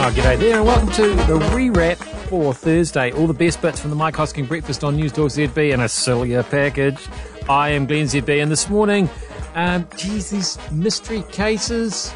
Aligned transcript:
Oh, 0.00 0.12
g'day 0.14 0.38
there, 0.38 0.58
and 0.58 0.64
welcome 0.64 0.92
to 0.92 1.08
the 1.08 1.40
rewrap 1.50 1.96
for 2.28 2.54
Thursday. 2.54 3.10
All 3.10 3.26
the 3.26 3.34
best 3.34 3.60
bits 3.60 3.80
from 3.80 3.90
the 3.90 3.96
Mike 3.96 4.14
Hosking 4.14 4.46
breakfast 4.46 4.84
on 4.84 4.94
News 4.94 5.10
Talk 5.10 5.30
ZB 5.30 5.72
in 5.72 5.80
a 5.80 5.88
sillier 5.88 6.44
package. 6.44 7.08
I 7.48 7.70
am 7.70 7.84
Glenn 7.84 8.06
ZB, 8.06 8.40
and 8.40 8.48
this 8.48 8.70
morning, 8.70 9.10
um, 9.56 9.88
geez, 9.96 10.30
these 10.30 10.56
mystery 10.70 11.24
cases. 11.32 12.12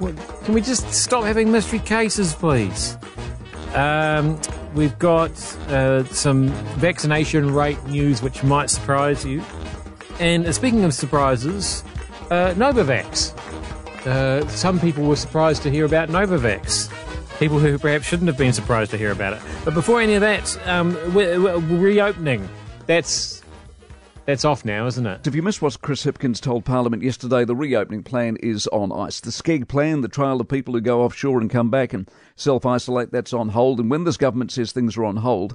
What, 0.00 0.16
can 0.44 0.54
we 0.54 0.60
just 0.60 0.92
stop 0.92 1.22
having 1.22 1.52
mystery 1.52 1.78
cases, 1.78 2.34
please? 2.34 2.98
Um, 3.74 4.40
we've 4.74 4.98
got 4.98 5.30
uh, 5.68 6.02
some 6.06 6.48
vaccination 6.78 7.54
rate 7.54 7.80
news 7.86 8.22
which 8.22 8.42
might 8.42 8.70
surprise 8.70 9.24
you. 9.24 9.40
And 10.18 10.46
uh, 10.46 10.52
speaking 10.52 10.82
of 10.82 10.92
surprises, 10.92 11.84
uh, 12.32 12.54
Novavax. 12.54 13.38
Uh, 14.04 14.46
some 14.48 14.80
people 14.80 15.04
were 15.04 15.16
surprised 15.16 15.62
to 15.62 15.70
hear 15.70 15.84
about 15.84 16.08
Novavax. 16.08 16.90
People 17.38 17.58
who 17.58 17.78
perhaps 17.78 18.06
shouldn't 18.06 18.28
have 18.28 18.38
been 18.38 18.52
surprised 18.52 18.92
to 18.92 18.98
hear 18.98 19.10
about 19.10 19.32
it. 19.32 19.42
But 19.64 19.74
before 19.74 20.00
any 20.00 20.14
of 20.14 20.20
that, 20.20 20.68
um, 20.68 20.94
we're, 21.12 21.40
we're 21.40 21.58
reopening. 21.58 22.48
That's 22.86 23.42
that's 24.26 24.44
off 24.44 24.64
now, 24.64 24.86
isn't 24.86 25.06
it? 25.06 25.26
If 25.26 25.34
you 25.34 25.42
missed 25.42 25.60
what 25.60 25.80
Chris 25.82 26.04
Hipkins 26.04 26.40
told 26.40 26.64
Parliament 26.64 27.02
yesterday, 27.02 27.44
the 27.44 27.54
reopening 27.54 28.02
plan 28.02 28.36
is 28.36 28.66
on 28.68 28.90
ice. 28.90 29.20
The 29.20 29.30
Skegg 29.30 29.68
plan, 29.68 30.00
the 30.00 30.08
trial 30.08 30.40
of 30.40 30.48
people 30.48 30.72
who 30.72 30.80
go 30.80 31.02
offshore 31.02 31.40
and 31.40 31.50
come 31.50 31.68
back 31.68 31.92
and 31.92 32.08
self 32.36 32.64
isolate, 32.64 33.10
that's 33.12 33.34
on 33.34 33.50
hold. 33.50 33.80
And 33.80 33.90
when 33.90 34.04
this 34.04 34.16
government 34.16 34.50
says 34.50 34.72
things 34.72 34.96
are 34.96 35.04
on 35.04 35.16
hold, 35.16 35.54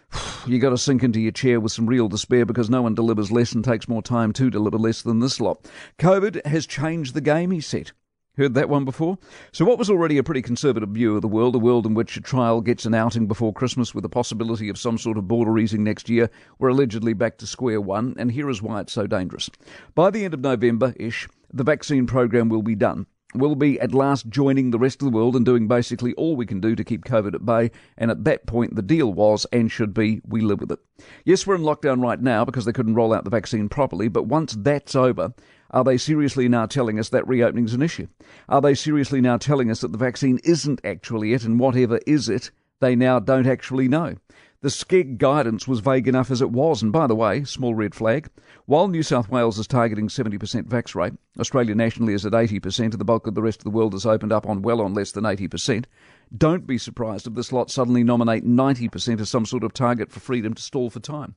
you 0.46 0.58
got 0.58 0.70
to 0.70 0.78
sink 0.78 1.02
into 1.02 1.20
your 1.20 1.32
chair 1.32 1.60
with 1.60 1.72
some 1.72 1.86
real 1.86 2.08
despair 2.08 2.46
because 2.46 2.70
no 2.70 2.82
one 2.82 2.94
delivers 2.94 3.30
less 3.30 3.52
and 3.52 3.64
takes 3.64 3.88
more 3.88 4.02
time 4.02 4.32
to 4.34 4.48
deliver 4.48 4.78
less 4.78 5.02
than 5.02 5.20
this 5.20 5.40
lot. 5.40 5.68
COVID 5.98 6.46
has 6.46 6.66
changed 6.66 7.12
the 7.12 7.20
game, 7.20 7.50
he 7.50 7.60
said. 7.60 7.90
Heard 8.36 8.52
that 8.52 8.68
one 8.68 8.84
before? 8.84 9.16
So, 9.52 9.64
what 9.64 9.78
was 9.78 9.88
already 9.88 10.18
a 10.18 10.22
pretty 10.22 10.42
conservative 10.42 10.90
view 10.90 11.16
of 11.16 11.22
the 11.22 11.28
world, 11.28 11.54
a 11.54 11.58
world 11.58 11.86
in 11.86 11.94
which 11.94 12.18
a 12.18 12.20
trial 12.20 12.60
gets 12.60 12.84
an 12.84 12.92
outing 12.92 13.26
before 13.26 13.50
Christmas 13.50 13.94
with 13.94 14.02
the 14.02 14.10
possibility 14.10 14.68
of 14.68 14.76
some 14.76 14.98
sort 14.98 15.16
of 15.16 15.26
border 15.26 15.58
easing 15.58 15.82
next 15.82 16.10
year, 16.10 16.28
we're 16.58 16.68
allegedly 16.68 17.14
back 17.14 17.38
to 17.38 17.46
square 17.46 17.80
one, 17.80 18.14
and 18.18 18.30
here 18.30 18.50
is 18.50 18.60
why 18.60 18.80
it's 18.80 18.92
so 18.92 19.06
dangerous. 19.06 19.48
By 19.94 20.10
the 20.10 20.26
end 20.26 20.34
of 20.34 20.40
November 20.40 20.94
ish, 20.98 21.26
the 21.50 21.64
vaccine 21.64 22.06
program 22.06 22.50
will 22.50 22.60
be 22.60 22.74
done. 22.74 23.06
We'll 23.34 23.54
be 23.54 23.80
at 23.80 23.94
last 23.94 24.28
joining 24.28 24.70
the 24.70 24.78
rest 24.78 25.00
of 25.00 25.06
the 25.06 25.16
world 25.16 25.34
and 25.34 25.44
doing 25.44 25.66
basically 25.66 26.12
all 26.14 26.36
we 26.36 26.46
can 26.46 26.60
do 26.60 26.76
to 26.76 26.84
keep 26.84 27.04
COVID 27.04 27.34
at 27.34 27.44
bay. 27.44 27.70
And 27.98 28.10
at 28.10 28.24
that 28.24 28.46
point, 28.46 28.76
the 28.76 28.82
deal 28.82 29.12
was 29.12 29.46
and 29.52 29.70
should 29.70 29.92
be 29.92 30.20
we 30.26 30.42
live 30.42 30.60
with 30.60 30.72
it. 30.72 30.78
Yes, 31.24 31.46
we're 31.46 31.56
in 31.56 31.62
lockdown 31.62 32.02
right 32.02 32.20
now 32.20 32.44
because 32.44 32.64
they 32.64 32.72
couldn't 32.72 32.94
roll 32.94 33.12
out 33.12 33.24
the 33.24 33.30
vaccine 33.30 33.68
properly, 33.68 34.08
but 34.08 34.24
once 34.24 34.56
that's 34.58 34.94
over, 34.94 35.34
are 35.76 35.84
they 35.84 35.98
seriously 35.98 36.48
now 36.48 36.64
telling 36.64 36.98
us 36.98 37.10
that 37.10 37.28
reopening 37.28 37.66
is 37.66 37.74
an 37.74 37.82
issue? 37.82 38.06
Are 38.48 38.62
they 38.62 38.74
seriously 38.74 39.20
now 39.20 39.36
telling 39.36 39.70
us 39.70 39.82
that 39.82 39.92
the 39.92 39.98
vaccine 39.98 40.40
isn't 40.42 40.80
actually 40.82 41.34
it 41.34 41.44
and 41.44 41.60
whatever 41.60 42.00
is 42.06 42.30
it, 42.30 42.50
they 42.80 42.96
now 42.96 43.18
don't 43.18 43.46
actually 43.46 43.86
know? 43.86 44.14
The 44.62 44.70
Skegg 44.70 45.18
guidance 45.18 45.68
was 45.68 45.80
vague 45.80 46.08
enough 46.08 46.30
as 46.30 46.40
it 46.40 46.50
was, 46.50 46.80
and 46.80 46.94
by 46.94 47.06
the 47.06 47.14
way, 47.14 47.44
small 47.44 47.74
red 47.74 47.94
flag, 47.94 48.30
while 48.64 48.88
New 48.88 49.02
South 49.02 49.28
Wales 49.28 49.58
is 49.58 49.66
targeting 49.66 50.08
70% 50.08 50.62
vax 50.62 50.94
rate, 50.94 51.12
Australia 51.38 51.74
nationally 51.74 52.14
is 52.14 52.24
at 52.24 52.32
80%, 52.32 52.78
and 52.78 52.92
the 52.94 53.04
bulk 53.04 53.26
of 53.26 53.34
the 53.34 53.42
rest 53.42 53.60
of 53.60 53.64
the 53.64 53.70
world 53.70 53.92
has 53.92 54.06
opened 54.06 54.32
up 54.32 54.48
on 54.48 54.62
well 54.62 54.80
on 54.80 54.94
less 54.94 55.12
than 55.12 55.24
80%. 55.24 55.84
Don't 56.34 56.66
be 56.66 56.78
surprised 56.78 57.26
if 57.26 57.34
this 57.34 57.52
lot 57.52 57.70
suddenly 57.70 58.02
nominate 58.02 58.46
90% 58.46 59.20
as 59.20 59.28
some 59.28 59.44
sort 59.44 59.62
of 59.62 59.74
target 59.74 60.10
for 60.10 60.20
freedom 60.20 60.54
to 60.54 60.62
stall 60.62 60.88
for 60.88 61.00
time. 61.00 61.34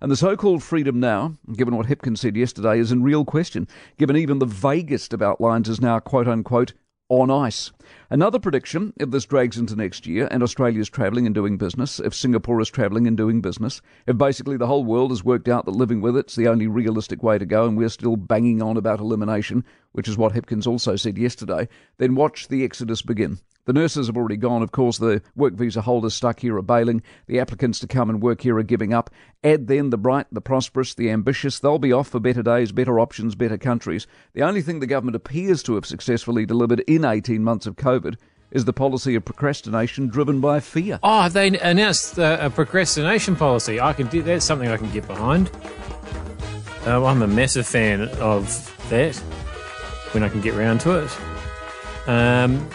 And 0.00 0.12
the 0.12 0.16
so 0.16 0.36
called 0.36 0.62
freedom 0.62 1.00
now, 1.00 1.34
given 1.54 1.74
what 1.74 1.88
Hipkins 1.88 2.18
said 2.18 2.36
yesterday, 2.36 2.78
is 2.78 2.92
in 2.92 3.02
real 3.02 3.24
question, 3.24 3.66
given 3.98 4.16
even 4.16 4.38
the 4.38 4.46
vaguest 4.46 5.12
of 5.12 5.20
outlines 5.20 5.68
is 5.68 5.80
now 5.80 5.98
quote 5.98 6.28
unquote 6.28 6.72
on 7.08 7.32
ice. 7.32 7.72
Another 8.08 8.38
prediction 8.38 8.92
if 9.00 9.10
this 9.10 9.24
drags 9.24 9.58
into 9.58 9.74
next 9.74 10.06
year 10.06 10.28
and 10.30 10.40
Australia 10.40 10.80
is 10.80 10.88
travelling 10.88 11.26
and 11.26 11.34
doing 11.34 11.58
business, 11.58 11.98
if 11.98 12.14
Singapore 12.14 12.60
is 12.60 12.68
travelling 12.68 13.08
and 13.08 13.16
doing 13.16 13.40
business, 13.40 13.80
if 14.06 14.16
basically 14.16 14.56
the 14.56 14.68
whole 14.68 14.84
world 14.84 15.10
has 15.10 15.24
worked 15.24 15.48
out 15.48 15.64
that 15.64 15.72
living 15.72 16.00
with 16.00 16.16
it's 16.16 16.36
the 16.36 16.46
only 16.46 16.68
realistic 16.68 17.24
way 17.24 17.36
to 17.36 17.46
go 17.46 17.66
and 17.66 17.76
we're 17.76 17.88
still 17.88 18.16
banging 18.16 18.62
on 18.62 18.76
about 18.76 19.00
elimination, 19.00 19.64
which 19.92 20.06
is 20.06 20.16
what 20.16 20.32
Hipkins 20.32 20.68
also 20.68 20.94
said 20.94 21.18
yesterday, 21.18 21.66
then 21.96 22.14
watch 22.14 22.46
the 22.46 22.62
exodus 22.62 23.02
begin. 23.02 23.38
The 23.68 23.74
nurses 23.74 24.06
have 24.06 24.16
already 24.16 24.38
gone. 24.38 24.62
Of 24.62 24.72
course, 24.72 24.96
the 24.96 25.20
work 25.36 25.52
visa 25.52 25.82
holders 25.82 26.14
stuck 26.14 26.40
here 26.40 26.56
are 26.56 26.62
bailing. 26.62 27.02
The 27.26 27.38
applicants 27.38 27.78
to 27.80 27.86
come 27.86 28.08
and 28.08 28.22
work 28.22 28.40
here 28.40 28.56
are 28.56 28.62
giving 28.62 28.94
up. 28.94 29.10
Add 29.44 29.66
then 29.66 29.90
the 29.90 29.98
bright, 29.98 30.26
the 30.32 30.40
prosperous, 30.40 30.94
the 30.94 31.10
ambitious. 31.10 31.58
They'll 31.58 31.78
be 31.78 31.92
off 31.92 32.08
for 32.08 32.18
better 32.18 32.42
days, 32.42 32.72
better 32.72 32.98
options, 32.98 33.34
better 33.34 33.58
countries. 33.58 34.06
The 34.32 34.42
only 34.42 34.62
thing 34.62 34.80
the 34.80 34.86
government 34.86 35.16
appears 35.16 35.62
to 35.64 35.74
have 35.74 35.84
successfully 35.84 36.46
delivered 36.46 36.80
in 36.86 37.04
18 37.04 37.44
months 37.44 37.66
of 37.66 37.76
COVID 37.76 38.16
is 38.50 38.64
the 38.64 38.72
policy 38.72 39.14
of 39.14 39.26
procrastination 39.26 40.08
driven 40.08 40.40
by 40.40 40.60
fear. 40.60 40.98
Oh, 41.02 41.28
they 41.28 41.48
announced 41.58 42.18
uh, 42.18 42.38
a 42.40 42.48
procrastination 42.48 43.36
policy. 43.36 43.78
I 43.78 43.92
can 43.92 44.06
do 44.06 44.22
that's 44.22 44.46
something 44.46 44.70
I 44.70 44.78
can 44.78 44.90
get 44.92 45.06
behind. 45.06 45.50
Uh, 46.86 47.04
I'm 47.04 47.20
a 47.20 47.26
massive 47.26 47.66
fan 47.66 48.08
of 48.18 48.48
that 48.88 49.14
when 50.12 50.22
I 50.22 50.30
can 50.30 50.40
get 50.40 50.54
round 50.54 50.80
to 50.80 51.04
it. 51.04 51.37
Um, 52.08 52.66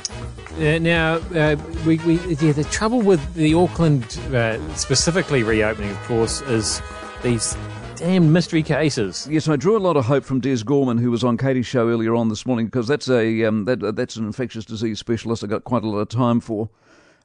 uh, 0.59 0.77
now, 0.77 1.15
uh, 1.33 1.55
we, 1.87 1.97
we, 1.99 2.19
yeah, 2.35 2.51
the 2.51 2.67
trouble 2.71 3.01
with 3.01 3.33
the 3.33 3.55
Auckland 3.55 4.03
uh, 4.31 4.75
specifically 4.75 5.41
reopening, 5.41 5.89
of 5.89 5.97
course, 6.03 6.41
is 6.41 6.83
these 7.23 7.57
damn 7.95 8.31
mystery 8.31 8.61
cases. 8.61 9.27
Yes, 9.27 9.47
I 9.47 9.55
drew 9.55 9.75
a 9.75 9.79
lot 9.79 9.97
of 9.97 10.05
hope 10.05 10.23
from 10.23 10.39
Des 10.39 10.63
Gorman, 10.63 10.99
who 10.99 11.09
was 11.09 11.23
on 11.23 11.37
Katie's 11.37 11.65
show 11.65 11.89
earlier 11.89 12.13
on 12.13 12.29
this 12.29 12.45
morning, 12.45 12.67
because 12.67 12.87
that's 12.87 13.09
a 13.09 13.43
um, 13.45 13.65
that, 13.65 13.95
that's 13.95 14.17
an 14.17 14.27
infectious 14.27 14.65
disease 14.65 14.99
specialist 14.99 15.43
I 15.43 15.47
got 15.47 15.63
quite 15.63 15.83
a 15.83 15.89
lot 15.89 15.97
of 15.97 16.09
time 16.09 16.39
for, 16.39 16.69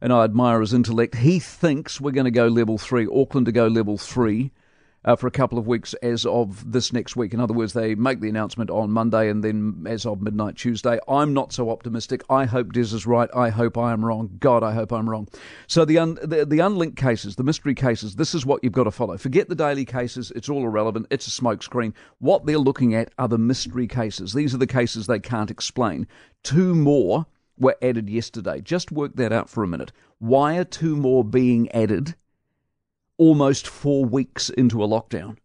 and 0.00 0.10
I 0.10 0.24
admire 0.24 0.62
his 0.62 0.72
intellect. 0.72 1.16
He 1.16 1.38
thinks 1.38 2.00
we're 2.00 2.12
going 2.12 2.24
to 2.24 2.30
go 2.30 2.46
level 2.46 2.78
three, 2.78 3.06
Auckland 3.06 3.44
to 3.44 3.52
go 3.52 3.66
level 3.66 3.98
three 3.98 4.50
uh, 5.04 5.16
for 5.16 5.26
a 5.26 5.30
couple 5.30 5.58
of 5.58 5.66
weeks 5.66 5.94
as 6.02 6.26
of 6.26 6.70
this 6.70 6.92
next 6.92 7.16
week. 7.16 7.32
In 7.32 7.40
other 7.40 7.54
words, 7.54 7.72
they 7.72 7.94
make 7.94 8.20
the 8.20 8.28
announcement 8.28 8.70
on 8.70 8.90
Monday 8.90 9.28
and 9.28 9.42
then 9.42 9.84
as 9.88 10.04
of 10.04 10.20
midnight 10.20 10.56
Tuesday. 10.56 10.98
I'm 11.08 11.32
not 11.32 11.52
so 11.52 11.70
optimistic. 11.70 12.22
I 12.28 12.44
hope 12.44 12.72
Des 12.72 12.80
is 12.80 13.06
right. 13.06 13.30
I 13.34 13.50
hope 13.50 13.78
I 13.78 13.92
am 13.92 14.04
wrong. 14.04 14.36
God, 14.40 14.62
I 14.62 14.72
hope 14.72 14.92
I'm 14.92 15.08
wrong. 15.08 15.28
So 15.66 15.84
the, 15.84 15.98
un- 15.98 16.18
the, 16.22 16.44
the 16.44 16.60
unlinked 16.60 16.96
cases, 16.98 17.36
the 17.36 17.44
mystery 17.44 17.74
cases, 17.74 18.16
this 18.16 18.34
is 18.34 18.44
what 18.44 18.62
you've 18.62 18.72
got 18.72 18.84
to 18.84 18.90
follow. 18.90 19.16
Forget 19.16 19.48
the 19.48 19.54
daily 19.54 19.84
cases. 19.84 20.32
It's 20.34 20.48
all 20.48 20.64
irrelevant. 20.64 21.06
It's 21.10 21.26
a 21.26 21.42
smokescreen. 21.42 21.94
What 22.18 22.46
they're 22.46 22.58
looking 22.58 22.94
at 22.94 23.12
are 23.18 23.28
the 23.28 23.38
mystery 23.38 23.86
cases. 23.86 24.32
These 24.32 24.54
are 24.54 24.58
the 24.58 24.66
cases 24.66 25.06
they 25.06 25.20
can't 25.20 25.50
explain. 25.50 26.06
Two 26.42 26.74
more 26.74 27.26
were 27.58 27.76
added 27.82 28.08
yesterday. 28.08 28.60
Just 28.60 28.92
work 28.92 29.16
that 29.16 29.32
out 29.32 29.48
for 29.48 29.62
a 29.62 29.68
minute. 29.68 29.92
Why 30.18 30.56
are 30.56 30.64
two 30.64 30.96
more 30.96 31.24
being 31.24 31.70
added? 31.72 32.14
Almost 33.18 33.66
four 33.66 34.04
weeks 34.04 34.48
into 34.48 34.82
a 34.82 34.88
lockdown 34.88 35.36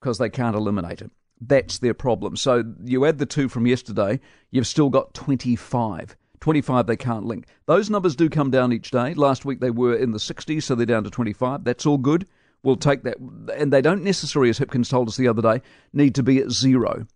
because 0.00 0.18
they 0.18 0.30
can't 0.30 0.56
eliminate 0.56 1.00
it. 1.00 1.10
That's 1.40 1.78
their 1.78 1.94
problem. 1.94 2.36
So 2.36 2.64
you 2.82 3.04
add 3.04 3.18
the 3.18 3.26
two 3.26 3.48
from 3.48 3.66
yesterday, 3.66 4.18
you've 4.50 4.66
still 4.66 4.90
got 4.90 5.14
25. 5.14 6.16
25 6.40 6.86
they 6.86 6.96
can't 6.96 7.24
link. 7.24 7.46
Those 7.66 7.90
numbers 7.90 8.16
do 8.16 8.28
come 8.28 8.50
down 8.50 8.72
each 8.72 8.90
day. 8.90 9.14
Last 9.14 9.44
week 9.44 9.60
they 9.60 9.70
were 9.70 9.94
in 9.94 10.12
the 10.12 10.18
60s, 10.18 10.62
so 10.64 10.74
they're 10.74 10.86
down 10.86 11.04
to 11.04 11.10
25. 11.10 11.64
That's 11.64 11.86
all 11.86 11.98
good. 11.98 12.26
We'll 12.62 12.76
take 12.76 13.04
that. 13.04 13.18
And 13.56 13.72
they 13.72 13.80
don't 13.80 14.02
necessarily, 14.02 14.50
as 14.50 14.58
Hipkins 14.58 14.90
told 14.90 15.08
us 15.08 15.16
the 15.16 15.28
other 15.28 15.42
day, 15.42 15.62
need 15.92 16.14
to 16.16 16.22
be 16.22 16.38
at 16.38 16.50
zero. 16.50 17.06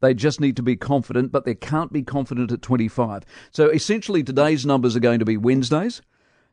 They 0.00 0.14
just 0.14 0.40
need 0.40 0.56
to 0.56 0.62
be 0.62 0.76
confident, 0.76 1.32
but 1.32 1.44
they 1.44 1.54
can't 1.54 1.92
be 1.92 2.02
confident 2.02 2.50
at 2.50 2.60
25. 2.60 3.22
So 3.52 3.68
essentially, 3.68 4.22
today's 4.22 4.66
numbers 4.66 4.96
are 4.96 5.00
going 5.00 5.20
to 5.20 5.24
be 5.24 5.36
Wednesdays. 5.36 6.02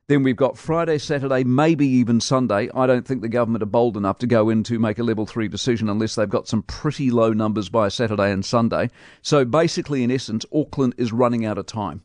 Then 0.10 0.24
we've 0.24 0.36
got 0.36 0.58
Friday, 0.58 0.98
Saturday, 0.98 1.44
maybe 1.44 1.86
even 1.86 2.20
Sunday. 2.20 2.68
I 2.74 2.88
don't 2.88 3.06
think 3.06 3.22
the 3.22 3.30
government 3.30 3.62
are 3.62 3.68
bold 3.68 3.96
enough 3.96 4.18
to 4.18 4.28
go 4.28 4.50
in 4.50 4.64
to 4.64 4.80
make 4.80 4.98
a 4.98 5.04
level 5.04 5.28
three 5.28 5.48
decision 5.48 5.88
unless 5.88 6.16
they've 6.16 6.28
got 6.28 6.48
some 6.48 6.64
pretty 6.64 7.12
low 7.12 7.32
numbers 7.32 7.70
by 7.70 7.90
Saturday 7.90 8.32
and 8.32 8.44
Sunday. 8.44 8.90
So 9.22 9.46
basically, 9.46 10.02
in 10.02 10.10
essence, 10.10 10.48
Auckland 10.52 10.96
is 10.98 11.14
running 11.14 11.46
out 11.46 11.60
of 11.60 11.68
time. 11.68 12.02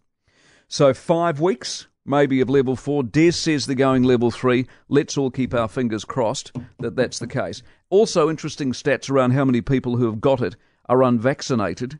So 0.69 0.93
five 0.93 1.41
weeks, 1.41 1.87
maybe 2.05 2.43
of 2.43 2.51
level 2.51 2.77
four. 2.77 3.05
Des 3.05 3.33
says 3.33 3.65
they're 3.65 3.75
going 3.75 4.03
level 4.03 4.31
three. 4.31 4.67
Let's 4.91 5.17
all 5.17 5.31
keep 5.31 5.55
our 5.55 5.67
fingers 5.67 6.05
crossed 6.05 6.53
that 6.81 6.97
that's 6.97 7.19
the 7.19 7.27
case. 7.27 7.63
Also, 7.89 8.29
interesting 8.29 8.73
stats 8.73 9.09
around 9.09 9.31
how 9.31 9.47
many 9.47 9.63
people 9.63 9.97
who 9.97 10.05
have 10.05 10.21
got 10.21 10.43
it 10.43 10.57
are 10.91 11.03
unvaccinated. 11.03 11.99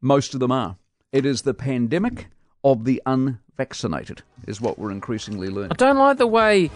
Most 0.00 0.34
of 0.34 0.40
them 0.40 0.50
are. 0.50 0.76
It 1.12 1.24
is 1.24 1.42
the 1.42 1.54
pandemic 1.54 2.26
of 2.64 2.84
the 2.84 3.02
unvaccinated, 3.06 4.22
is 4.46 4.60
what 4.60 4.78
we're 4.78 4.90
increasingly 4.90 5.48
learning. 5.48 5.72
I 5.72 5.74
don't 5.74 5.98
like 5.98 6.18
the 6.18 6.26
way. 6.26 6.70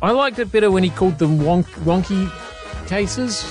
I 0.00 0.12
liked 0.12 0.38
it 0.38 0.52
better 0.52 0.70
when 0.70 0.84
he 0.84 0.90
called 0.90 1.18
them 1.18 1.38
wonk, 1.38 1.64
wonky 1.84 2.30
cases, 2.86 3.42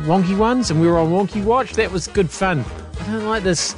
wonky 0.00 0.36
ones, 0.36 0.70
and 0.70 0.80
we 0.80 0.86
were 0.86 0.98
on 0.98 1.10
Wonky 1.10 1.44
Watch. 1.44 1.74
That 1.74 1.92
was 1.92 2.08
good 2.08 2.30
fun. 2.30 2.64
I 3.00 3.06
don't 3.06 3.26
like 3.26 3.42
this 3.42 3.74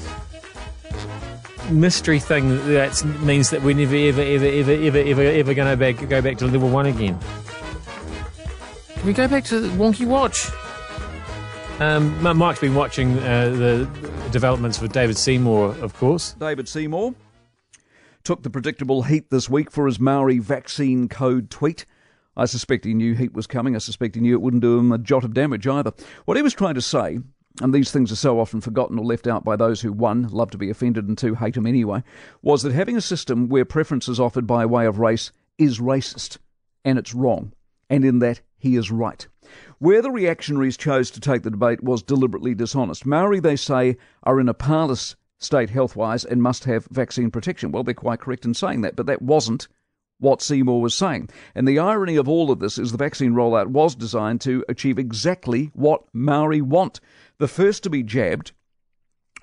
mystery 1.71 2.19
thing 2.19 2.49
that 2.69 3.05
means 3.21 3.51
that 3.51 3.63
we're 3.63 3.75
never, 3.75 3.95
ever, 3.95 4.23
ever, 4.23 4.47
ever, 4.47 4.71
ever, 4.73 4.99
ever, 4.99 5.23
ever 5.23 5.55
going 5.55 5.71
to 5.71 5.77
back, 5.77 6.09
go 6.09 6.23
back 6.23 6.39
to 6.39 6.47
level 6.47 6.71
one 6.71 6.87
again. 6.87 7.19
Can 8.95 9.07
we 9.07 9.13
go 9.13 9.29
back 9.29 9.45
to 9.45 9.69
Wonky 9.73 10.07
Watch? 10.07 10.49
Um, 11.81 12.39
Mike's 12.39 12.61
been 12.61 12.75
watching 12.75 13.19
uh, 13.19 13.51
the 13.51 13.89
developments 14.31 14.81
with 14.81 14.93
David 14.93 15.17
Seymour, 15.17 15.77
of 15.81 15.95
course. 15.95 16.33
David 16.35 16.69
Seymour. 16.69 17.15
took 18.25 18.43
the 18.43 18.51
predictable 18.51 19.03
heat 19.05 19.31
this 19.31 19.49
week 19.49 19.71
for 19.71 19.87
his 19.87 19.99
Maori 19.99 20.39
vaccine 20.39 21.09
code 21.09 21.51
tweet. 21.51 21.87
I 22.37 22.45
suspect 22.45 22.85
he 22.85 22.95
knew 22.95 23.15
heat 23.15 23.33
was 23.33 23.47
coming. 23.47 23.75
I 23.75 23.79
suspect 23.79 24.15
he 24.15 24.21
knew 24.21 24.35
it 24.35 24.43
wouldn't 24.43 24.63
do 24.63 24.79
him 24.79 24.93
a 24.93 24.99
jot 24.99 25.25
of 25.25 25.35
damage 25.35 25.67
either. 25.67 25.93
What 26.25 26.37
he 26.37 26.43
was 26.43 26.55
trying 26.55 26.75
to 26.75 26.83
say, 26.83 27.19
and 27.61 27.75
these 27.75 27.91
things 27.91 28.13
are 28.13 28.17
so 28.17 28.39
often 28.39 28.61
forgotten 28.61 28.99
or 28.99 29.05
left 29.05 29.27
out 29.27 29.45
by 29.45 29.57
those 29.57 29.81
who, 29.81 29.93
one, 29.93 30.29
love 30.29 30.51
to 30.51 30.59
be 30.59 30.71
offended 30.71 31.09
and 31.09 31.17
two, 31.17 31.35
hate 31.35 31.57
him 31.57 31.67
anyway, 31.67 32.03
was 32.43 32.63
that 32.63 32.73
having 32.73 32.97
a 32.97 33.01
system 33.01 33.49
where 33.49 33.65
preference 33.65 34.09
is 34.09 34.21
offered 34.21 34.47
by 34.47 34.67
way 34.67 34.87
of 34.87 34.99
race 34.99 35.33
is 35.57 35.81
racist. 35.81 36.39
And 36.85 36.99
it's 36.99 37.15
wrong. 37.15 37.53
And 37.91 38.05
in 38.05 38.21
that, 38.21 38.41
he 38.59 38.77
is 38.77 38.91
right. 38.91 39.27
Where 39.79 40.03
the 40.03 40.11
reactionaries 40.11 40.77
chose 40.77 41.11
to 41.13 41.21
take 41.21 41.43
the 41.43 41.51
debate 41.51 41.83
was 41.85 42.03
deliberately 42.03 42.55
dishonest. 42.55 43.07
Maori, 43.07 43.39
they 43.39 43.57
say, 43.57 43.97
are 44.25 44.41
in 44.41 44.49
a 44.49 44.55
parlous 44.55 45.15
state 45.39 45.71
health 45.71 45.95
wise 45.95 46.25
and 46.25 46.43
must 46.43 46.65
have 46.65 46.89
vaccine 46.91 47.31
protection. 47.31 47.71
Well, 47.71 47.85
they're 47.85 47.95
quite 47.95 48.21
correct 48.21 48.45
in 48.45 48.55
saying 48.55 48.81
that, 48.81 48.97
but 48.97 49.07
that 49.07 49.23
wasn't 49.23 49.69
what 50.19 50.43
Seymour 50.43 50.81
was 50.81 50.97
saying. 50.97 51.31
And 51.55 51.67
the 51.67 51.79
irony 51.79 52.17
of 52.17 52.29
all 52.29 52.51
of 52.51 52.59
this 52.59 52.77
is 52.77 52.91
the 52.91 52.99
vaccine 52.99 53.35
rollout 53.35 53.69
was 53.69 53.95
designed 53.95 54.41
to 54.43 54.65
achieve 54.69 54.99
exactly 54.99 55.71
what 55.75 56.03
Maori 56.13 56.61
want. 56.61 56.99
The 57.39 57.47
first 57.47 57.85
to 57.85 57.91
be 57.91 58.03
jabbed 58.03 58.51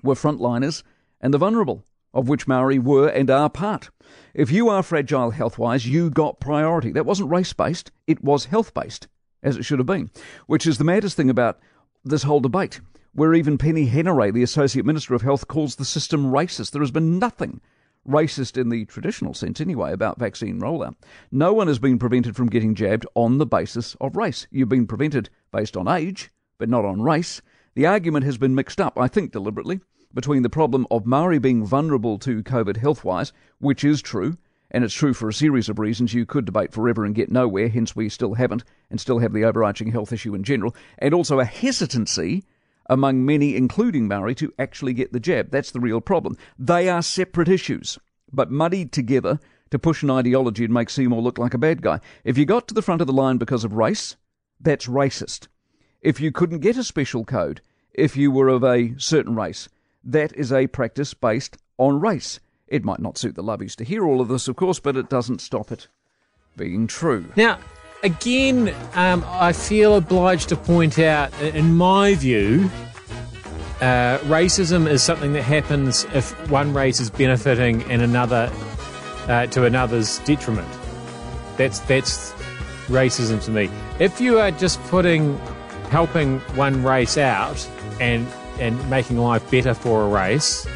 were 0.03 0.15
frontliners 0.15 0.83
and 1.21 1.33
the 1.33 1.37
vulnerable, 1.37 1.85
of 2.13 2.27
which 2.27 2.45
Maori 2.45 2.77
were 2.77 3.07
and 3.07 3.29
are 3.29 3.49
part. 3.49 3.89
If 4.33 4.51
you 4.51 4.67
are 4.67 4.83
fragile 4.83 5.31
health 5.31 5.57
wise, 5.57 5.87
you 5.87 6.09
got 6.09 6.41
priority. 6.41 6.91
That 6.91 7.05
wasn't 7.05 7.29
race 7.29 7.53
based, 7.53 7.89
it 8.05 8.21
was 8.21 8.45
health 8.45 8.73
based, 8.73 9.07
as 9.45 9.55
it 9.55 9.63
should 9.63 9.79
have 9.79 9.85
been, 9.85 10.09
which 10.47 10.67
is 10.67 10.77
the 10.77 10.83
maddest 10.83 11.15
thing 11.15 11.29
about 11.29 11.59
this 12.03 12.23
whole 12.23 12.41
debate 12.41 12.81
where 13.13 13.33
even 13.33 13.57
Peeni 13.57 13.89
Henare, 13.89 14.33
the 14.33 14.43
Associate 14.43 14.85
Minister 14.85 15.15
of 15.15 15.21
Health, 15.21 15.47
calls 15.47 15.77
the 15.77 15.85
system 15.85 16.25
racist. 16.25 16.71
There 16.71 16.81
has 16.81 16.91
been 16.91 17.17
nothing 17.17 17.61
racist 18.05 18.59
in 18.59 18.67
the 18.69 18.83
traditional 18.85 19.33
sense 19.33 19.61
anyway 19.61 19.93
about 19.93 20.19
vaccine 20.19 20.59
rollout. 20.59 20.95
No 21.31 21.53
one 21.53 21.67
has 21.67 21.79
been 21.79 21.97
prevented 21.97 22.35
from 22.35 22.49
getting 22.49 22.75
jabbed 22.75 23.05
on 23.15 23.37
the 23.37 23.45
basis 23.45 23.95
of 24.01 24.17
race. 24.17 24.47
You've 24.51 24.69
been 24.69 24.85
prevented 24.85 25.29
based 25.53 25.77
on 25.77 25.87
age, 25.87 26.29
but 26.57 26.67
not 26.67 26.83
on 26.83 27.01
race. 27.01 27.41
The 27.73 27.85
argument 27.85 28.25
has 28.25 28.37
been 28.37 28.53
mixed 28.53 28.81
up, 28.81 28.99
I 28.99 29.07
think 29.07 29.31
deliberately, 29.31 29.79
between 30.13 30.43
the 30.43 30.49
problem 30.49 30.85
of 30.91 31.05
Maori 31.05 31.39
being 31.39 31.65
vulnerable 31.65 32.19
to 32.19 32.43
COVID 32.43 32.77
health 32.77 33.05
wise, 33.05 33.31
which 33.59 33.85
is 33.85 34.01
true, 34.01 34.37
and 34.75 34.83
it's 34.83 34.93
true 34.93 35.13
for 35.13 35.29
a 35.29 35.33
series 35.33 35.69
of 35.69 35.79
reasons. 35.79 36.13
You 36.13 36.25
could 36.25 36.43
debate 36.43 36.73
forever 36.73 37.05
and 37.05 37.15
get 37.15 37.31
nowhere, 37.31 37.69
hence 37.69 37.95
we 37.95 38.09
still 38.09 38.33
haven't, 38.33 38.65
and 38.89 38.99
still 38.99 39.19
have 39.19 39.31
the 39.31 39.45
overarching 39.45 39.89
health 39.89 40.11
issue 40.11 40.35
in 40.35 40.43
general, 40.43 40.75
and 40.99 41.13
also 41.13 41.39
a 41.39 41.45
hesitancy 41.45 42.43
among 42.89 43.25
many, 43.25 43.55
including 43.55 44.05
Maori, 44.05 44.35
to 44.35 44.53
actually 44.59 44.91
get 44.91 45.13
the 45.13 45.19
jab. 45.21 45.49
That's 45.49 45.71
the 45.71 45.79
real 45.79 46.01
problem. 46.01 46.35
They 46.59 46.89
are 46.89 47.01
separate 47.01 47.47
issues, 47.47 47.97
but 48.33 48.51
muddied 48.51 48.91
together 48.91 49.39
to 49.71 49.79
push 49.79 50.03
an 50.03 50.11
ideology 50.11 50.65
and 50.65 50.73
make 50.73 50.89
Seymour 50.89 51.21
look 51.21 51.37
like 51.37 51.53
a 51.53 51.57
bad 51.57 51.81
guy. 51.81 52.01
If 52.25 52.37
you 52.37 52.45
got 52.45 52.67
to 52.67 52.73
the 52.73 52.81
front 52.81 52.99
of 52.99 53.07
the 53.07 53.13
line 53.13 53.37
because 53.37 53.63
of 53.63 53.71
race, 53.71 54.17
that's 54.59 54.87
racist. 54.87 55.47
If 56.01 56.19
you 56.19 56.33
couldn't 56.33 56.59
get 56.59 56.75
a 56.75 56.83
special 56.83 57.23
code, 57.23 57.61
if 57.93 58.17
you 58.17 58.29
were 58.29 58.49
of 58.49 58.65
a 58.65 58.93
certain 58.97 59.35
race, 59.35 59.69
that 60.03 60.35
is 60.35 60.51
a 60.51 60.67
practice 60.67 61.13
based 61.13 61.55
on 61.77 62.01
race. 62.01 62.41
It 62.75 62.83
might 62.83 62.99
not 62.99 63.17
suit 63.17 63.35
the 63.35 63.41
lovies 63.41 63.73
to 63.77 63.85
hear 63.85 64.03
all 64.05 64.19
of 64.19 64.27
this, 64.27 64.49
of 64.49 64.57
course, 64.57 64.81
but 64.81 64.97
it 64.97 65.07
doesn't 65.07 65.39
stop 65.39 65.71
it 65.71 65.87
being 66.57 66.87
true. 66.87 67.31
Now, 67.37 67.57
again, 68.03 68.75
um, 68.95 69.23
I 69.29 69.53
feel 69.53 69.95
obliged 69.95 70.49
to 70.49 70.57
point 70.57 70.99
out, 70.99 71.31
in 71.41 71.73
my 71.77 72.15
view, 72.15 72.69
uh, 73.79 74.17
racism 74.25 74.89
is 74.89 75.01
something 75.01 75.31
that 75.31 75.43
happens 75.43 76.03
if 76.13 76.33
one 76.49 76.73
race 76.73 76.99
is 76.99 77.09
benefiting 77.09 77.89
and 77.89 78.01
another 78.01 78.51
uh, 79.29 79.45
to 79.47 79.63
another's 79.63 80.19
detriment. 80.19 80.67
That's 81.55 81.79
that's 81.79 82.33
racism 82.87 83.41
to 83.45 83.51
me. 83.51 83.69
If 83.99 84.19
you 84.19 84.37
are 84.39 84.51
just 84.51 84.83
putting 84.83 85.37
helping 85.91 86.39
one 86.57 86.83
race 86.83 87.17
out 87.17 87.65
and 88.01 88.27
and 88.59 88.89
making 88.89 89.17
life 89.17 89.49
better 89.49 89.73
for 89.73 90.03
a 90.03 90.07
race, 90.09 90.67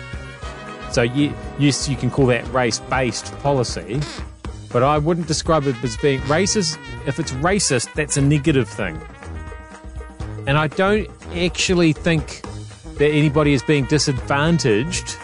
so 0.91 1.01
you, 1.01 1.33
yes, 1.57 1.87
you 1.87 1.95
can 1.95 2.09
call 2.09 2.25
that 2.27 2.45
race 2.53 2.79
based 2.79 3.37
policy 3.39 3.99
but 4.71 4.83
I 4.83 4.97
wouldn't 4.97 5.27
describe 5.27 5.65
it 5.65 5.83
as 5.83 5.97
being 5.97 6.19
racist. 6.21 6.77
If 7.07 7.19
it's 7.19 7.31
racist, 7.33 7.93
that's 7.93 8.17
a 8.17 8.21
negative 8.21 8.69
thing. 8.69 9.01
And 10.47 10.57
I 10.57 10.67
don't 10.67 11.09
actually 11.35 11.93
think 11.93 12.41
that 12.97 13.09
anybody 13.09 13.53
is 13.53 13.63
being 13.63 13.85
disadvantaged 13.85 15.17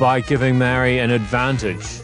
by 0.00 0.20
giving 0.20 0.58
Maori 0.58 0.98
an 0.98 1.10
advantage. 1.10 2.00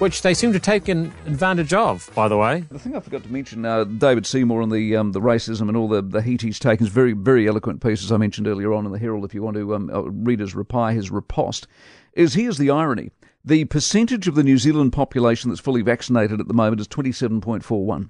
Which 0.00 0.22
they 0.22 0.32
seem 0.32 0.54
to 0.54 0.58
take 0.58 0.88
an 0.88 1.12
advantage 1.26 1.74
of, 1.74 2.10
by 2.14 2.26
the 2.26 2.38
way. 2.38 2.64
The 2.70 2.78
thing 2.78 2.96
I 2.96 3.00
forgot 3.00 3.22
to 3.22 3.30
mention, 3.30 3.66
uh, 3.66 3.84
David 3.84 4.24
Seymour 4.24 4.62
and 4.62 4.72
the 4.72 4.96
um, 4.96 5.12
the 5.12 5.20
racism 5.20 5.68
and 5.68 5.76
all 5.76 5.88
the, 5.88 6.00
the 6.00 6.22
heat 6.22 6.40
he's 6.40 6.58
taken 6.58 6.86
is 6.86 6.90
very, 6.90 7.12
very 7.12 7.46
eloquent 7.46 7.82
piece, 7.82 8.02
as 8.02 8.10
I 8.10 8.16
mentioned 8.16 8.48
earlier 8.48 8.72
on 8.72 8.86
in 8.86 8.92
the 8.92 8.98
Herald, 8.98 9.26
if 9.26 9.34
you 9.34 9.42
want 9.42 9.58
to 9.58 9.74
um, 9.74 9.90
uh, 9.90 10.00
read 10.04 10.40
his 10.40 10.54
reply, 10.54 10.94
his 10.94 11.10
riposte, 11.10 11.66
is 12.14 12.32
here's 12.32 12.56
the 12.56 12.70
irony. 12.70 13.10
The 13.44 13.66
percentage 13.66 14.26
of 14.26 14.36
the 14.36 14.42
New 14.42 14.56
Zealand 14.56 14.94
population 14.94 15.50
that's 15.50 15.60
fully 15.60 15.82
vaccinated 15.82 16.40
at 16.40 16.48
the 16.48 16.54
moment 16.54 16.80
is 16.80 16.88
27.41. 16.88 18.08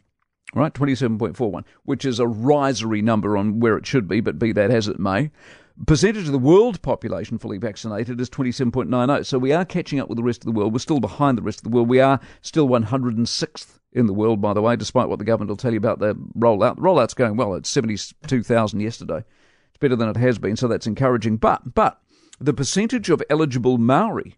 Right, 0.55 0.73
27.41, 0.73 1.65
which 1.83 2.05
is 2.05 2.21
a 2.21 2.25
risery 2.25 3.03
number 3.03 3.37
on 3.37 3.59
where 3.59 3.77
it 3.77 3.87
should 3.87 4.07
be, 4.07 4.21
but 4.21 4.39
be 4.39 4.53
that 4.53 4.71
as 4.71 4.87
it 4.87 5.01
may. 5.01 5.33
Percentage 5.87 6.27
of 6.27 6.33
the 6.33 6.39
world 6.39 6.83
population 6.83 7.39
fully 7.39 7.57
vaccinated 7.57 8.21
is 8.21 8.29
27.90. 8.29 9.25
So 9.25 9.39
we 9.39 9.53
are 9.53 9.65
catching 9.65 9.99
up 9.99 10.09
with 10.09 10.17
the 10.17 10.23
rest 10.23 10.43
of 10.43 10.45
the 10.45 10.53
world. 10.53 10.73
We're 10.73 10.79
still 10.79 11.01
behind 11.01 11.39
the 11.39 11.43
rest 11.43 11.61
of 11.61 11.65
the 11.65 11.71
world. 11.71 11.89
We 11.89 12.01
are 12.01 12.21
still 12.43 12.69
106th 12.69 13.79
in 13.93 14.07
the 14.07 14.13
world, 14.13 14.41
by 14.43 14.53
the 14.53 14.61
way, 14.61 14.77
despite 14.77 15.09
what 15.09 15.19
the 15.19 15.25
government 15.25 15.49
will 15.49 15.57
tell 15.57 15.73
you 15.73 15.79
about 15.79 15.99
the 15.99 16.15
rollout. 16.37 16.77
The 16.77 16.83
rollout's 16.83 17.15
going 17.15 17.37
well. 17.37 17.55
It's 17.55 17.71
72,000 17.71 18.81
yesterday. 18.81 19.25
It's 19.71 19.79
better 19.81 19.97
than 19.97 20.11
it 20.11 20.17
has 20.17 20.39
been, 20.39 20.57
so 20.57 20.69
that's 20.69 20.87
encouraging. 20.87 21.39
But, 21.39 21.75
but 21.75 22.01
the 22.39 22.55
percentage 22.55 23.09
of 23.09 23.23
eligible 23.31 23.79
Maori 23.79 24.37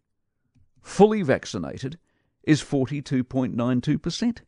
fully 0.80 1.22
vaccinated 1.22 1.98
is 2.44 2.62
42.92%. 2.62 4.38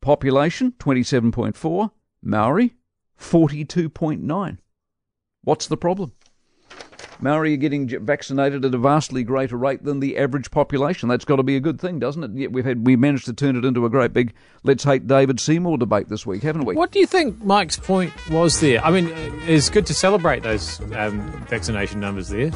Population 0.00 0.72
27.4, 0.78 1.90
Maori 2.22 2.74
42.9. 3.18 4.58
What's 5.44 5.66
the 5.66 5.76
problem? 5.76 6.12
Maori 7.20 7.54
are 7.54 7.56
getting 7.56 7.88
vaccinated 8.04 8.64
at 8.64 8.74
a 8.74 8.78
vastly 8.78 9.22
greater 9.22 9.56
rate 9.56 9.84
than 9.84 10.00
the 10.00 10.18
average 10.18 10.50
population. 10.50 11.08
That's 11.08 11.24
got 11.24 11.36
to 11.36 11.44
be 11.44 11.54
a 11.54 11.60
good 11.60 11.80
thing, 11.80 12.00
doesn't 12.00 12.24
it? 12.24 12.30
Yet 12.34 12.50
we've 12.50 12.64
had 12.64 12.84
we 12.84 12.96
managed 12.96 13.26
to 13.26 13.32
turn 13.32 13.54
it 13.54 13.64
into 13.64 13.86
a 13.86 13.90
great 13.90 14.12
big 14.12 14.34
let's 14.64 14.82
hate 14.82 15.06
David 15.06 15.38
Seymour 15.38 15.78
debate 15.78 16.08
this 16.08 16.26
week, 16.26 16.42
haven't 16.42 16.64
we? 16.64 16.74
What 16.74 16.90
do 16.90 16.98
you 16.98 17.06
think 17.06 17.44
Mike's 17.44 17.78
point 17.78 18.12
was 18.28 18.60
there? 18.60 18.84
I 18.84 18.90
mean, 18.90 19.08
it's 19.46 19.70
good 19.70 19.86
to 19.86 19.94
celebrate 19.94 20.42
those 20.42 20.80
um, 20.96 21.30
vaccination 21.48 22.00
numbers 22.00 22.28
there 22.28 22.50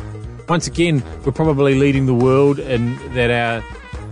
once 0.48 0.66
again, 0.66 1.02
we're 1.24 1.32
probably 1.32 1.74
leading 1.74 2.06
the 2.06 2.14
world 2.14 2.58
in 2.58 2.96
that 3.14 3.30
our 3.30 3.64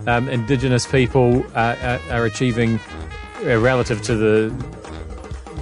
um, 0.06 0.28
Indigenous 0.28 0.86
people 0.86 1.44
are, 1.54 1.76
are, 1.76 2.00
are 2.10 2.24
achieving, 2.24 2.80
uh, 3.44 3.58
relative 3.58 4.02
to 4.02 4.16
the 4.16 4.50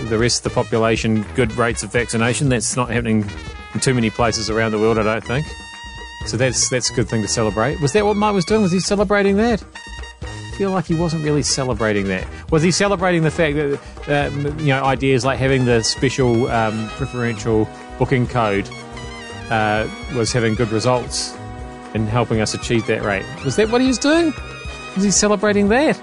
the 0.08 0.18
rest 0.18 0.44
of 0.44 0.52
the 0.52 0.54
population, 0.54 1.24
good 1.34 1.52
rates 1.56 1.82
of 1.82 1.92
vaccination. 1.92 2.48
That's 2.48 2.76
not 2.76 2.90
happening 2.90 3.28
in 3.74 3.80
too 3.80 3.94
many 3.94 4.10
places 4.10 4.50
around 4.50 4.72
the 4.72 4.78
world, 4.78 4.98
I 4.98 5.02
don't 5.02 5.24
think. 5.24 5.46
So 6.26 6.36
that's 6.36 6.68
that's 6.68 6.90
a 6.90 6.94
good 6.94 7.08
thing 7.08 7.22
to 7.22 7.28
celebrate. 7.28 7.80
Was 7.80 7.92
that 7.92 8.04
what 8.04 8.16
Mike 8.16 8.34
was 8.34 8.44
doing? 8.44 8.62
Was 8.62 8.72
he 8.72 8.80
celebrating 8.80 9.36
that? 9.36 9.64
I 10.22 10.54
feel 10.56 10.70
like 10.70 10.84
he 10.84 10.94
wasn't 10.94 11.24
really 11.24 11.42
celebrating 11.42 12.06
that. 12.08 12.26
Was 12.50 12.62
he 12.62 12.70
celebrating 12.70 13.22
the 13.22 13.30
fact 13.30 13.56
that 13.56 13.80
uh, 14.08 14.30
you 14.58 14.66
know 14.66 14.84
ideas 14.84 15.24
like 15.24 15.38
having 15.38 15.64
the 15.64 15.82
special 15.82 16.48
um, 16.48 16.88
preferential 16.90 17.68
booking 17.98 18.26
code 18.26 18.68
uh, 19.50 19.88
was 20.14 20.32
having 20.32 20.54
good 20.54 20.70
results 20.70 21.36
and 21.94 22.08
helping 22.08 22.40
us 22.40 22.54
achieve 22.54 22.86
that 22.86 23.02
rate. 23.02 23.24
Was 23.44 23.56
that 23.56 23.70
what 23.70 23.80
he 23.80 23.88
was 23.88 23.98
doing? 23.98 24.32
Was 24.94 25.04
he 25.04 25.10
celebrating 25.10 25.68
that? 25.68 26.00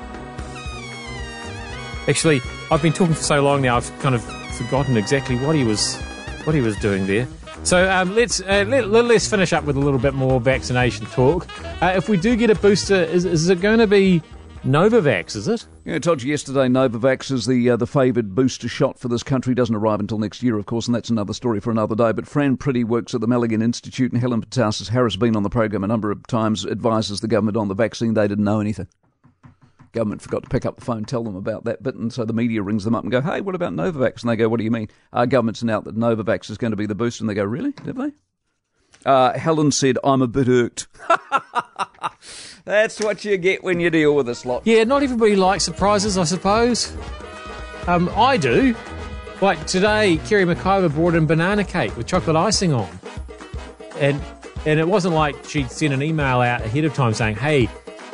Actually, 2.08 2.42
I've 2.72 2.84
been 2.84 2.94
talking 2.94 3.16
for 3.16 3.24
so 3.24 3.42
long 3.42 3.64
now, 3.64 3.78
I've 3.78 4.00
kind 4.00 4.14
of 4.14 4.24
forgotten 4.56 4.96
exactly 4.96 5.36
what 5.38 5.56
he 5.56 5.64
was 5.64 5.96
what 6.44 6.56
he 6.56 6.62
was 6.62 6.78
doing 6.78 7.08
there. 7.08 7.28
So 7.64 7.90
um, 7.90 8.16
let's 8.16 8.42
uh, 8.42 8.66
let, 8.68 8.86
us 8.86 9.28
finish 9.30 9.54
up 9.54 9.64
with 9.64 9.76
a 9.76 9.80
little 9.80 10.00
bit 10.00 10.14
more 10.14 10.40
vaccination 10.40 11.06
talk. 11.08 11.48
Uh, 11.82 11.94
if 11.96 12.08
we 12.08 12.18
do 12.18 12.36
get 12.36 12.50
a 12.50 12.56
booster, 12.56 12.96
is, 12.96 13.26
is 13.26 13.50
it 13.50 13.60
going 13.60 13.80
to 13.80 13.88
be 13.88 14.22
Novavax, 14.64 15.36
is 15.36 15.48
it? 15.48 15.66
Yeah, 15.84 15.96
I 15.96 16.00
told 16.00 16.22
you 16.22 16.30
yesterday 16.30 16.68
Novavax 16.68 17.32
is 17.32 17.48
the 17.48 17.72
uh, 17.72 17.76
the 17.76 17.88
favoured 17.88 18.36
booster 18.36 18.68
shot 18.68 19.00
for 19.00 19.08
this 19.08 19.24
country. 19.24 19.56
Doesn't 19.56 19.76
arrive 19.76 20.00
until 20.00 20.20
next 20.20 20.44
year, 20.44 20.58
of 20.58 20.66
course, 20.68 20.86
and 20.86 20.94
that's 20.94 21.10
another 21.10 21.34
story 21.34 21.60
for 21.60 21.72
another 21.72 21.96
day. 21.96 22.12
But 22.12 22.28
Fran 22.28 22.56
Priddy 22.56 22.84
works 22.84 23.16
at 23.16 23.22
the 23.22 23.28
Malaghan 23.28 23.64
Institute, 23.64 24.12
and 24.12 24.22
Helen 24.22 24.46
Petousis 24.46 24.90
Harris, 24.90 25.16
been 25.16 25.36
on 25.36 25.44
the 25.44 25.50
program 25.50 25.84
a 25.84 25.88
number 25.88 26.12
of 26.12 26.28
times, 26.28 26.68
advises 26.68 27.22
the 27.22 27.28
government 27.28 27.58
on 27.58 27.68
the 27.68 27.74
vaccine. 27.74 28.14
They 28.14 28.28
didn't 28.28 28.46
know 28.46 28.60
anything. 28.60 28.88
Government 29.92 30.22
forgot 30.22 30.44
to 30.44 30.50
pick 30.50 30.66
up 30.66 30.76
the 30.76 30.86
phone, 30.86 31.06
tell 31.06 31.24
them 31.24 31.36
about 31.36 31.64
that 31.66 31.82
bit, 31.82 31.96
and 31.96 32.14
so 32.14 32.26
the 32.26 32.34
media 32.34 32.62
rings 32.62 32.84
them 32.84 32.96
up 32.96 33.04
and 33.04 33.12
go, 33.12 33.22
"Hey, 33.22 33.42
what 33.42 33.56
about 33.56 33.74
Novavax?" 33.74 34.22
And 34.22 34.30
they 34.30 34.36
go, 34.36 34.48
"What 34.48 34.58
do 34.58 34.64
you 34.64 34.72
mean?" 34.72 34.88
Our 35.14 35.26
government's 35.26 35.62
announced 35.62 35.86
that 35.86 35.98
Novavax 35.98 36.50
is 36.50 36.58
going 36.58 36.72
to 36.72 36.78
be 36.78 36.86
the 36.86 36.96
booster, 36.96 37.24
and 37.24 37.30
they 37.30 37.34
go, 37.34 37.44
"Really? 37.44 37.72
Did 37.72 37.96
they?" 37.96 38.12
Uh, 39.06 39.38
Helen 39.38 39.72
said, 39.72 39.98
I'm 40.04 40.22
a 40.22 40.28
bit 40.28 40.48
irked. 40.50 40.88
That's 42.66 43.00
what 43.00 43.24
you 43.24 43.38
get 43.38 43.64
when 43.64 43.80
you 43.80 43.90
deal 43.90 44.14
with 44.14 44.26
this 44.26 44.46
lot. 44.46 44.64
Yeah, 44.66 44.84
not 44.84 45.04
everybody 45.04 45.36
likes 45.36 45.64
surprises, 45.64 46.18
I 46.18 46.26
suppose. 46.26 46.96
Um, 47.88 48.10
I 48.16 48.38
do. 48.38 48.76
Like 49.42 49.66
today, 49.66 50.18
Kerre 50.26 50.46
McIvor 50.46 50.94
brought 50.94 51.16
in 51.16 51.26
banana 51.26 51.64
cake 51.64 51.96
with 51.96 52.08
chocolate 52.08 52.36
icing 52.36 52.74
on. 52.74 52.90
And 53.98 54.22
and 54.66 54.78
it 54.78 54.88
wasn't 54.88 55.16
like 55.16 55.46
she'd 55.46 55.72
sent 55.72 55.94
an 55.94 56.04
email 56.04 56.42
out 56.42 56.62
ahead 56.62 56.84
of 56.84 56.94
time 56.94 57.14
saying, 57.14 57.38
hey, 57.38 57.70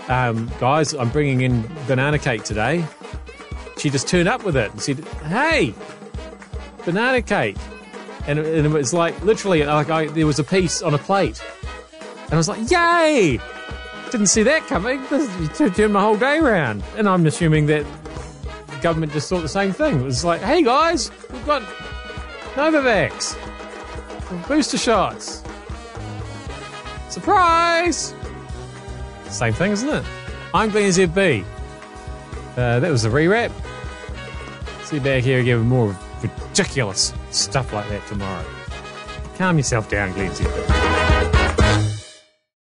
um, 0.08 0.52
guys, 0.60 0.94
I'm 0.94 1.10
bringing 1.10 1.42
in 1.42 1.68
banana 1.88 2.20
cake 2.20 2.44
today. 2.44 2.86
She 3.78 3.90
just 3.90 4.08
turned 4.08 4.28
up 4.28 4.44
with 4.44 4.56
it 4.56 4.72
and 4.72 4.82
said, 4.82 5.00
hey, 5.26 5.74
banana 6.86 7.22
cake. 7.22 7.58
And, 8.28 8.40
and 8.40 8.66
it 8.66 8.70
was 8.70 8.94
like 8.94 9.22
literally 9.24 9.64
like 9.64 9.90
I, 9.90 10.08
there 10.08 10.26
was 10.26 10.40
a 10.40 10.44
piece 10.44 10.82
on 10.82 10.94
a 10.94 10.98
plate. 10.98 11.44
And 12.24 12.34
I 12.34 12.38
was 12.38 12.48
like, 12.48 12.72
yay! 12.72 13.40
Didn't 14.10 14.28
see 14.28 14.44
that 14.44 14.66
coming. 14.68 15.04
This 15.10 15.58
turned 15.76 15.94
my 15.94 16.02
whole 16.02 16.18
day 16.18 16.40
around. 16.40 16.84
And 16.98 17.08
I'm 17.08 17.26
assuming 17.26 17.68
that 17.68 17.86
the 18.68 18.78
government 18.82 19.12
just 19.12 19.30
thought 19.30 19.42
the 19.42 19.48
same 19.48 19.74
thing. 19.74 20.00
It 20.00 20.04
was 20.04 20.26
like, 20.26 20.42
hey 20.42 20.64
guys, 20.64 21.12
we've 21.32 21.46
got 21.46 21.62
Novavax, 22.56 23.38
booster 24.48 24.78
shots. 24.78 25.44
Surprise! 27.10 28.15
Same 29.30 29.54
thing, 29.54 29.72
isn't 29.72 29.90
it? 29.90 30.06
I'm 30.54 30.70
Glenn 30.70 30.90
ZB. 30.90 31.44
Uh, 32.56 32.80
that 32.80 32.90
was 32.90 33.04
the 33.04 33.10
rewrap. 33.10 33.52
See 34.84 34.98
you 34.98 35.02
back 35.02 35.24
here 35.24 35.40
again 35.40 35.58
with 35.58 35.68
more 35.68 35.98
ridiculous 36.22 37.14
stuff 37.32 37.74
like 37.74 37.90
that 37.90 38.06
tomorrow. 38.08 38.46
Calm 39.38 39.58
yourself 39.58 39.90
down, 39.90 40.14
Glenn 40.14 40.32
ZB. 40.32 40.75